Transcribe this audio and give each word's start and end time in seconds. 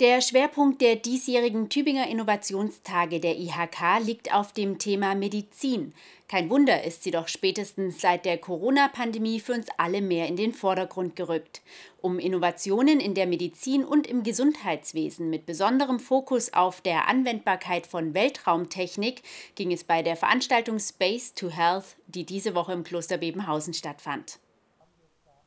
Der 0.00 0.22
Schwerpunkt 0.22 0.80
der 0.80 0.96
diesjährigen 0.96 1.68
Tübinger 1.68 2.08
Innovationstage 2.08 3.20
der 3.20 3.36
IHK 3.36 4.02
liegt 4.02 4.32
auf 4.32 4.54
dem 4.54 4.78
Thema 4.78 5.14
Medizin. 5.14 5.92
Kein 6.26 6.48
Wunder 6.48 6.84
ist 6.84 7.02
sie 7.02 7.10
doch 7.10 7.28
spätestens 7.28 8.00
seit 8.00 8.24
der 8.24 8.38
Corona-Pandemie 8.38 9.40
für 9.40 9.52
uns 9.52 9.66
alle 9.76 10.00
mehr 10.00 10.26
in 10.26 10.36
den 10.36 10.54
Vordergrund 10.54 11.16
gerückt. 11.16 11.60
Um 12.00 12.18
Innovationen 12.18 12.98
in 12.98 13.12
der 13.12 13.26
Medizin 13.26 13.84
und 13.84 14.06
im 14.06 14.22
Gesundheitswesen 14.22 15.28
mit 15.28 15.44
besonderem 15.44 16.00
Fokus 16.00 16.54
auf 16.54 16.80
der 16.80 17.06
Anwendbarkeit 17.06 17.86
von 17.86 18.14
Weltraumtechnik 18.14 19.20
ging 19.54 19.70
es 19.70 19.84
bei 19.84 20.00
der 20.00 20.16
Veranstaltung 20.16 20.78
Space 20.78 21.34
to 21.34 21.50
Health, 21.50 21.96
die 22.06 22.24
diese 22.24 22.54
Woche 22.54 22.72
im 22.72 22.84
Kloster 22.84 23.18
Bebenhausen 23.18 23.74
stattfand. 23.74 24.38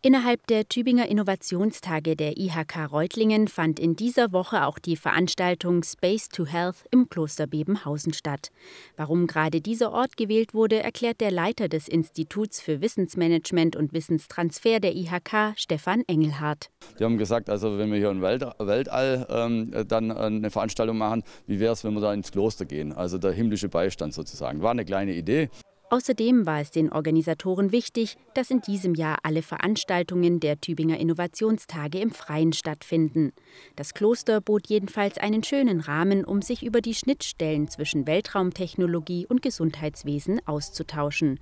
Innerhalb 0.05 0.45
der 0.47 0.67
Tübinger 0.67 1.07
Innovationstage 1.07 2.17
der 2.17 2.37
IHK 2.37 2.91
Reutlingen 2.91 3.47
fand 3.47 3.79
in 3.79 3.95
dieser 3.95 4.33
Woche 4.33 4.65
auch 4.65 4.77
die 4.77 4.97
Veranstaltung 4.97 5.81
Space 5.81 6.27
to 6.27 6.45
Health 6.45 6.83
im 6.91 7.07
Kloster 7.07 7.47
Bebenhausen 7.47 8.11
statt. 8.11 8.49
Warum 8.97 9.27
gerade 9.27 9.61
dieser 9.61 9.93
Ort 9.93 10.17
gewählt 10.17 10.53
wurde, 10.53 10.83
erklärt 10.83 11.21
der 11.21 11.31
Leiter 11.31 11.69
des 11.69 11.87
Instituts 11.87 12.59
für 12.59 12.81
Wissensmanagement 12.81 13.77
und 13.77 13.93
Wissenstransfer 13.93 14.81
der 14.81 14.93
IHK, 14.93 15.53
Stefan 15.55 16.03
Engelhardt. 16.07 16.69
Die 16.99 17.05
haben 17.05 17.17
gesagt, 17.17 17.49
also 17.49 17.77
wenn 17.77 17.89
wir 17.89 17.99
hier 17.99 18.11
im 18.11 18.21
Weltall 18.21 19.25
ähm, 19.29 19.71
dann 19.87 20.11
eine 20.11 20.51
Veranstaltung 20.51 20.97
machen, 20.97 21.23
wie 21.47 21.61
wäre 21.61 21.71
es, 21.71 21.85
wenn 21.85 21.93
wir 21.93 22.01
da 22.01 22.13
ins 22.13 22.29
Kloster 22.29 22.65
gehen? 22.65 22.91
Also 22.91 23.17
der 23.17 23.31
himmlische 23.31 23.69
Beistand 23.69 24.13
sozusagen. 24.13 24.61
War 24.61 24.71
eine 24.71 24.83
kleine 24.83 25.13
Idee. 25.13 25.49
Außerdem 25.89 26.45
war 26.45 26.59
es 26.59 26.71
den 26.71 26.91
Organisatoren 26.91 27.71
wichtig, 27.71 28.17
dass 28.33 28.49
in 28.49 28.61
diesem 28.61 28.95
Jahr 28.95 29.19
alle 29.23 29.43
Veranstaltungen 29.43 30.39
der 30.39 30.59
Tübinger 30.59 30.99
Innovationstage 30.99 31.99
im 31.99 32.11
Freien 32.11 32.51
stattfinden. 32.53 33.31
Das 33.75 33.93
Kloster 33.93 34.41
bot 34.41 34.67
jedenfalls 34.67 35.17
einen 35.17 35.43
schönen 35.43 35.81
Rahmen, 35.81 36.25
um 36.25 36.41
sich 36.41 36.63
über 36.63 36.81
die 36.81 36.95
Schnittstellen 36.95 37.67
zwischen 37.67 38.07
Weltraumtechnologie 38.07 39.27
und 39.27 39.41
Gesundheitswesen 39.41 40.41
auszutauschen. 40.47 41.39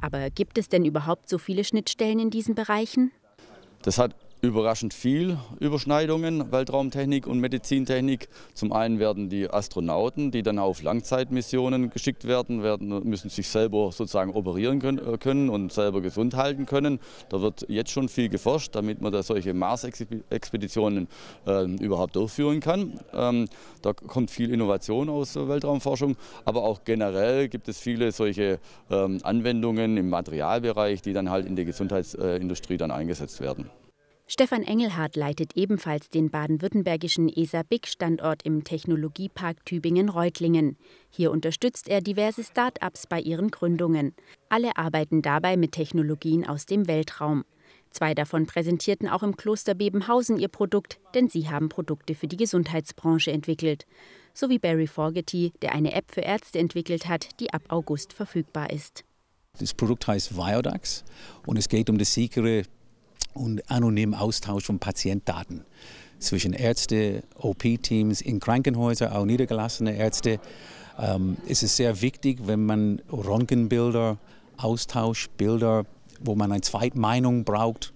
Aber 0.00 0.30
gibt 0.30 0.58
es 0.58 0.68
denn 0.68 0.84
überhaupt 0.84 1.28
so 1.28 1.38
viele 1.38 1.64
Schnittstellen 1.64 2.20
in 2.20 2.30
diesen 2.30 2.54
Bereichen? 2.54 3.10
Das 3.82 3.98
hat 3.98 4.14
überraschend 4.40 4.94
viel 4.94 5.38
Überschneidungen, 5.60 6.52
Weltraumtechnik 6.52 7.26
und 7.26 7.40
Medizintechnik. 7.40 8.28
Zum 8.54 8.72
einen 8.72 8.98
werden 8.98 9.28
die 9.28 9.50
Astronauten, 9.50 10.30
die 10.30 10.42
dann 10.42 10.58
auf 10.58 10.82
Langzeitmissionen 10.82 11.90
geschickt 11.90 12.26
werden, 12.26 12.62
werden 12.62 12.88
müssen 13.08 13.30
sich 13.30 13.48
selber 13.48 13.90
sozusagen 13.92 14.32
operieren 14.32 14.80
äh, 14.98 15.18
können 15.18 15.48
und 15.48 15.72
selber 15.72 16.00
gesund 16.00 16.36
halten 16.36 16.66
können. 16.66 17.00
Da 17.28 17.40
wird 17.40 17.66
jetzt 17.68 17.90
schon 17.90 18.08
viel 18.08 18.28
geforscht, 18.28 18.74
damit 18.74 19.00
man 19.00 19.12
da 19.12 19.22
solche 19.22 19.54
Mars-Expeditionen 19.54 21.08
äh, 21.46 21.64
überhaupt 21.64 22.16
durchführen 22.16 22.60
kann. 22.60 23.00
Ähm, 23.12 23.48
da 23.82 23.92
kommt 23.92 24.30
viel 24.30 24.52
Innovation 24.52 25.08
aus 25.08 25.32
der 25.32 25.48
Weltraumforschung, 25.48 26.16
aber 26.44 26.62
auch 26.62 26.84
generell 26.84 27.48
gibt 27.48 27.68
es 27.68 27.78
viele 27.78 28.12
solche 28.12 28.60
ähm, 28.90 29.18
Anwendungen 29.22 29.96
im 29.96 30.08
Materialbereich, 30.10 31.02
die 31.02 31.12
dann 31.12 31.30
halt 31.30 31.46
in 31.46 31.56
der 31.56 31.64
Gesundheitsindustrie 31.64 32.76
dann 32.76 32.90
eingesetzt 32.90 33.40
werden. 33.40 33.70
Stefan 34.30 34.62
Engelhardt 34.62 35.16
leitet 35.16 35.56
ebenfalls 35.56 36.10
den 36.10 36.28
baden-württembergischen 36.28 37.30
ESA-BIC-Standort 37.30 38.42
im 38.42 38.62
Technologiepark 38.62 39.64
Tübingen-Reutlingen. 39.64 40.76
Hier 41.08 41.30
unterstützt 41.30 41.88
er 41.88 42.02
diverse 42.02 42.44
Start-ups 42.44 43.06
bei 43.06 43.20
ihren 43.20 43.50
Gründungen. 43.50 44.12
Alle 44.50 44.76
arbeiten 44.76 45.22
dabei 45.22 45.56
mit 45.56 45.72
Technologien 45.72 46.46
aus 46.46 46.66
dem 46.66 46.86
Weltraum. 46.88 47.46
Zwei 47.90 48.12
davon 48.12 48.44
präsentierten 48.44 49.08
auch 49.08 49.22
im 49.22 49.34
Kloster 49.34 49.74
Bebenhausen 49.74 50.38
ihr 50.38 50.48
Produkt, 50.48 51.00
denn 51.14 51.30
sie 51.30 51.48
haben 51.48 51.70
Produkte 51.70 52.14
für 52.14 52.28
die 52.28 52.36
Gesundheitsbranche 52.36 53.32
entwickelt. 53.32 53.86
So 54.34 54.50
wie 54.50 54.58
Barry 54.58 54.88
Forgety, 54.88 55.54
der 55.62 55.72
eine 55.72 55.94
App 55.94 56.12
für 56.12 56.20
Ärzte 56.20 56.58
entwickelt 56.58 57.08
hat, 57.08 57.40
die 57.40 57.54
ab 57.54 57.62
August 57.68 58.12
verfügbar 58.12 58.68
ist. 58.68 59.04
Das 59.58 59.72
Produkt 59.72 60.06
heißt 60.06 60.36
Viodax 60.36 61.02
und 61.46 61.56
es 61.56 61.70
geht 61.70 61.88
um 61.88 61.96
das 61.96 62.12
sichere 62.12 62.64
und 63.34 63.70
anonymen 63.70 64.14
Austausch 64.14 64.64
von 64.64 64.78
Patientdaten 64.78 65.64
zwischen 66.18 66.52
Ärzte, 66.52 67.22
OP-Teams 67.38 68.20
in 68.20 68.40
Krankenhäusern, 68.40 69.12
auch 69.12 69.24
niedergelassene 69.24 69.96
Ärzte. 69.96 70.40
Ähm, 70.98 71.36
es 71.48 71.62
ist 71.62 71.76
sehr 71.76 72.00
wichtig, 72.00 72.40
wenn 72.46 72.66
man 72.66 73.00
Röntgenbilder 73.10 74.18
austauscht, 74.56 75.30
Bilder, 75.36 75.84
wo 76.20 76.34
man 76.34 76.50
eine 76.50 76.60
Zweitmeinung 76.60 77.44
braucht, 77.44 77.92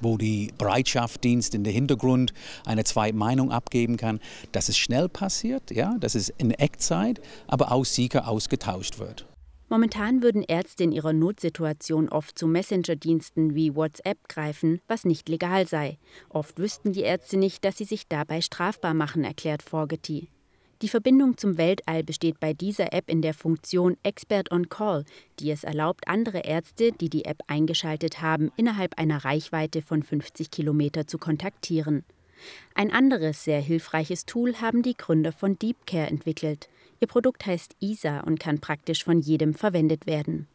wo 0.00 0.16
die 0.18 0.52
Bereitschaftsdienst 0.58 1.54
in 1.54 1.62
der 1.62 1.72
Hintergrund 1.72 2.32
eine 2.64 2.84
Zweitmeinung 2.84 3.52
abgeben 3.52 3.96
kann, 3.96 4.20
dass 4.52 4.68
es 4.68 4.76
schnell 4.76 5.08
passiert, 5.08 5.70
ja, 5.70 5.96
dass 5.98 6.14
es 6.14 6.30
in 6.30 6.50
Echtzeit, 6.50 7.20
aber 7.46 7.70
auch 7.70 7.84
sicher 7.84 8.26
ausgetauscht 8.26 8.98
wird. 8.98 9.26
Momentan 9.74 10.22
würden 10.22 10.44
Ärzte 10.44 10.84
in 10.84 10.92
ihrer 10.92 11.12
Notsituation 11.12 12.08
oft 12.08 12.38
zu 12.38 12.46
Messenger-Diensten 12.46 13.56
wie 13.56 13.74
WhatsApp 13.74 14.28
greifen, 14.28 14.80
was 14.86 15.04
nicht 15.04 15.28
legal 15.28 15.66
sei. 15.66 15.98
Oft 16.28 16.60
wüssten 16.60 16.92
die 16.92 17.00
Ärzte 17.00 17.36
nicht, 17.36 17.64
dass 17.64 17.78
sie 17.78 17.84
sich 17.84 18.06
dabei 18.06 18.40
strafbar 18.40 18.94
machen, 18.94 19.24
erklärt 19.24 19.64
Forgety. 19.64 20.28
Die 20.80 20.88
Verbindung 20.88 21.36
zum 21.38 21.58
Weltall 21.58 22.04
besteht 22.04 22.38
bei 22.38 22.52
dieser 22.52 22.92
App 22.92 23.10
in 23.10 23.20
der 23.20 23.34
Funktion 23.34 23.96
Expert 24.04 24.52
on 24.52 24.68
Call, 24.68 25.04
die 25.40 25.50
es 25.50 25.64
erlaubt, 25.64 26.06
andere 26.06 26.44
Ärzte, 26.44 26.92
die 26.92 27.10
die 27.10 27.24
App 27.24 27.40
eingeschaltet 27.48 28.22
haben, 28.22 28.52
innerhalb 28.56 28.96
einer 28.96 29.24
Reichweite 29.24 29.82
von 29.82 30.04
50 30.04 30.52
Kilometer 30.52 31.08
zu 31.08 31.18
kontaktieren. 31.18 32.04
Ein 32.76 32.92
anderes 32.92 33.42
sehr 33.42 33.60
hilfreiches 33.60 34.24
Tool 34.24 34.54
haben 34.60 34.82
die 34.82 34.96
Gründer 34.96 35.32
von 35.32 35.58
DeepCare 35.58 36.06
entwickelt. 36.06 36.68
Ihr 37.04 37.08
Produkt 37.08 37.44
heißt 37.44 37.76
ISA 37.82 38.20
und 38.20 38.40
kann 38.40 38.60
praktisch 38.60 39.04
von 39.04 39.20
jedem 39.20 39.52
verwendet 39.52 40.06
werden. 40.06 40.48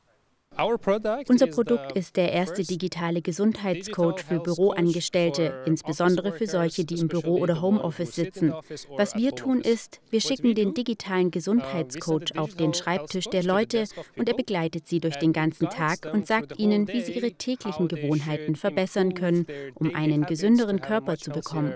Unser 1.28 1.48
Produkt 1.48 1.94
ist 1.94 2.18
der 2.18 2.34
erste 2.34 2.64
digitale 2.64 3.22
Gesundheitscoach 3.22 4.20
für 4.20 4.40
Büroangestellte, 4.40 5.64
insbesondere 5.66 6.34
für 6.34 6.48
solche, 6.48 6.84
die 6.84 7.00
im 7.00 7.08
Büro 7.08 7.38
oder 7.38 7.62
Homeoffice 7.62 8.16
sitzen. 8.16 8.54
Was 8.98 9.16
wir 9.16 9.36
tun 9.36 9.62
ist, 9.62 10.02
wir 10.10 10.20
schicken 10.20 10.56
den 10.56 10.74
digitalen 10.74 11.32
Gesundheitscoach 11.32 12.38
auf 12.38 12.56
den 12.56 12.74
Schreibtisch 12.74 13.26
der 13.26 13.44
Leute 13.44 13.86
und 14.18 14.28
er 14.28 14.36
begleitet 14.36 14.88
sie 14.88 15.00
durch 15.00 15.16
den 15.16 15.32
ganzen 15.32 15.70
Tag 15.70 16.10
und 16.12 16.28
sagt 16.28 16.60
ihnen, 16.60 16.88
wie 16.90 17.02
sie 17.02 17.14
ihre 17.14 17.32
täglichen 17.32 17.88
Gewohnheiten 17.88 18.56
verbessern 18.56 19.14
können, 19.14 19.46
um 19.76 19.96
einen 19.96 20.26
gesünderen 20.26 20.82
Körper 20.82 21.18
zu 21.18 21.32
bekommen, 21.32 21.76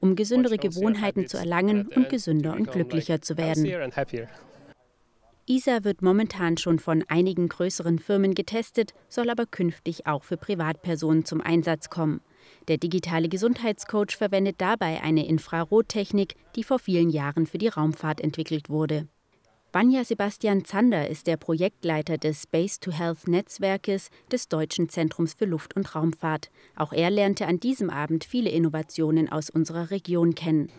um 0.00 0.16
gesündere 0.16 0.56
Gewohnheiten 0.56 1.26
zu 1.26 1.36
erlangen 1.36 1.88
und 1.94 2.08
gesünder 2.08 2.54
und 2.54 2.70
glücklicher 2.70 3.20
zu 3.20 3.36
werden. 3.36 3.70
ISA 5.52 5.84
wird 5.84 6.00
momentan 6.00 6.56
schon 6.56 6.78
von 6.78 7.04
einigen 7.08 7.46
größeren 7.46 7.98
Firmen 7.98 8.32
getestet, 8.32 8.94
soll 9.10 9.28
aber 9.28 9.44
künftig 9.44 10.06
auch 10.06 10.24
für 10.24 10.38
Privatpersonen 10.38 11.26
zum 11.26 11.42
Einsatz 11.42 11.90
kommen. 11.90 12.22
Der 12.68 12.78
digitale 12.78 13.28
Gesundheitscoach 13.28 14.16
verwendet 14.16 14.62
dabei 14.62 15.02
eine 15.02 15.26
Infrarottechnik, 15.28 16.36
die 16.56 16.64
vor 16.64 16.78
vielen 16.78 17.10
Jahren 17.10 17.46
für 17.46 17.58
die 17.58 17.68
Raumfahrt 17.68 18.22
entwickelt 18.22 18.70
wurde. 18.70 19.08
Banja 19.72 20.04
Sebastian 20.04 20.64
Zander 20.64 21.10
ist 21.10 21.26
der 21.26 21.36
Projektleiter 21.36 22.16
des 22.16 22.44
Space 22.44 22.80
to 22.80 22.90
Health 22.90 23.28
Netzwerkes 23.28 24.08
des 24.30 24.48
Deutschen 24.48 24.88
Zentrums 24.88 25.34
für 25.34 25.44
Luft- 25.44 25.76
und 25.76 25.94
Raumfahrt. 25.94 26.50
Auch 26.76 26.94
er 26.94 27.10
lernte 27.10 27.46
an 27.46 27.60
diesem 27.60 27.90
Abend 27.90 28.24
viele 28.24 28.48
Innovationen 28.48 29.30
aus 29.30 29.50
unserer 29.50 29.90
Region 29.90 30.34
kennen. 30.34 30.70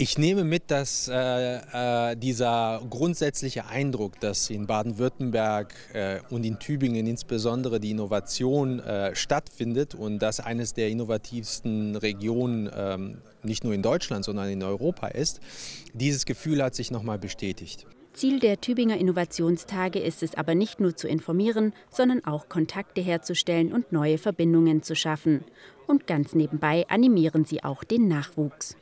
Ich 0.00 0.16
nehme 0.16 0.44
mit, 0.44 0.70
dass 0.70 1.08
äh, 1.08 2.12
äh, 2.12 2.16
dieser 2.16 2.80
grundsätzliche 2.88 3.66
Eindruck, 3.66 4.20
dass 4.20 4.48
in 4.48 4.68
Baden-Württemberg 4.68 5.74
äh, 5.92 6.20
und 6.30 6.46
in 6.46 6.60
Tübingen 6.60 7.08
insbesondere 7.08 7.80
die 7.80 7.90
Innovation 7.90 8.78
äh, 8.78 9.16
stattfindet 9.16 9.96
und 9.96 10.20
dass 10.20 10.38
eines 10.38 10.72
der 10.72 10.88
innovativsten 10.88 11.96
Regionen 11.96 12.70
ähm, 12.72 13.18
nicht 13.42 13.64
nur 13.64 13.74
in 13.74 13.82
Deutschland, 13.82 14.24
sondern 14.24 14.48
in 14.48 14.62
Europa 14.62 15.08
ist, 15.08 15.40
dieses 15.94 16.26
Gefühl 16.26 16.62
hat 16.62 16.76
sich 16.76 16.92
nochmal 16.92 17.18
bestätigt. 17.18 17.84
Ziel 18.12 18.38
der 18.38 18.60
Tübinger 18.60 18.98
Innovationstage 18.98 19.98
ist 19.98 20.22
es 20.22 20.36
aber 20.36 20.54
nicht 20.54 20.78
nur 20.78 20.94
zu 20.94 21.08
informieren, 21.08 21.72
sondern 21.90 22.24
auch 22.24 22.48
Kontakte 22.48 23.00
herzustellen 23.00 23.72
und 23.72 23.90
neue 23.90 24.18
Verbindungen 24.18 24.84
zu 24.84 24.94
schaffen. 24.94 25.42
Und 25.88 26.06
ganz 26.06 26.36
nebenbei 26.36 26.86
animieren 26.88 27.44
sie 27.44 27.64
auch 27.64 27.82
den 27.82 28.06
Nachwuchs. 28.06 28.76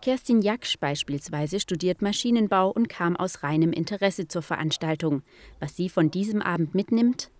Kerstin 0.00 0.42
Jaksch 0.42 0.78
beispielsweise 0.78 1.58
studiert 1.58 2.02
Maschinenbau 2.02 2.70
und 2.70 2.88
kam 2.88 3.16
aus 3.16 3.42
reinem 3.42 3.72
Interesse 3.72 4.28
zur 4.28 4.42
Veranstaltung. 4.42 5.22
Was 5.58 5.76
sie 5.76 5.88
von 5.88 6.10
diesem 6.10 6.40
Abend 6.40 6.74
mitnimmt? 6.74 7.30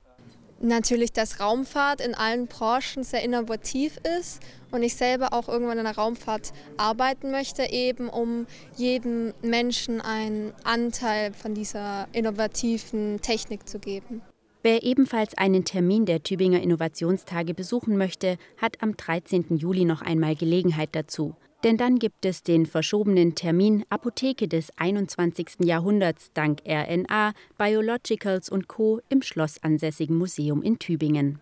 Natürlich, 0.61 1.13
dass 1.13 1.39
Raumfahrt 1.39 2.01
in 2.01 2.17
allen 2.17 2.49
Branchen 2.49 3.05
sehr 3.05 3.23
innovativ 3.23 4.01
ist 4.19 4.43
und 4.73 4.83
ich 4.83 4.97
selber 4.97 5.33
auch 5.33 5.49
irgendwann 5.49 5.79
in 5.79 5.85
der 5.85 5.95
Raumfahrt 5.95 6.53
arbeiten 6.77 7.31
möchte, 7.31 7.71
eben 7.71 8.09
um 8.09 8.49
jedem 8.77 9.35
Menschen 9.41 10.01
einen 10.01 10.53
Anteil 10.65 11.33
von 11.33 11.55
dieser 11.55 12.09
innovativen 12.13 13.21
Technik 13.21 13.69
zu 13.69 13.79
geben. 13.79 14.21
Wer 14.65 14.83
ebenfalls 14.83 15.39
einen 15.39 15.65
Termin 15.65 16.07
der 16.07 16.25
Tübinger 16.25 16.61
Innovationstage 16.61 17.55
besuchen 17.55 17.97
möchte, 17.97 18.37
hat 18.57 18.83
am 18.83 18.97
13. 18.97 19.57
Juli 19.59 19.85
noch 19.85 20.03
einmal 20.03 20.35
Gelegenheit 20.35 20.89
dazu. 20.93 21.37
Denn 21.65 21.77
dann 21.77 21.99
gibt 21.99 22.25
es 22.25 22.45
den 22.45 22.67
verschobenen 22.67 23.35
Termin 23.35 23.85
Apotheke 23.89 24.47
des 24.47 24.71
21. 24.77 25.65
Jahrhunderts 25.65 26.31
dank 26.33 26.61
RNA, 26.65 27.33
Biologicals 27.59 28.49
und 28.49 28.69
Co. 28.69 29.01
im 29.09 29.23
schlossansässigen 29.23 30.17
Museum 30.17 30.63
in 30.63 30.79
Tübingen. 30.79 31.41